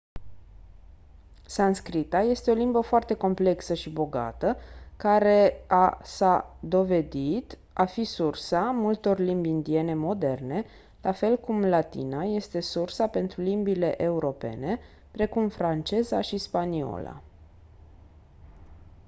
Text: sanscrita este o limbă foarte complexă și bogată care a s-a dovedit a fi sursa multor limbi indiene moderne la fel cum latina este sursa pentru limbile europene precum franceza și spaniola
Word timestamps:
sanscrita 1.47 2.21
este 2.23 2.51
o 2.51 2.53
limbă 2.53 2.81
foarte 2.81 3.13
complexă 3.13 3.73
și 3.73 3.89
bogată 3.89 4.57
care 4.97 5.63
a 5.67 5.99
s-a 6.03 6.55
dovedit 6.61 7.57
a 7.73 7.85
fi 7.85 8.03
sursa 8.03 8.71
multor 8.71 9.17
limbi 9.19 9.47
indiene 9.49 9.93
moderne 9.95 10.65
la 11.01 11.11
fel 11.11 11.37
cum 11.39 11.65
latina 11.65 12.23
este 12.23 12.59
sursa 12.59 13.07
pentru 13.07 13.41
limbile 13.41 14.01
europene 14.01 14.79
precum 15.11 15.49
franceza 15.49 16.21
și 16.21 16.37
spaniola 16.37 17.21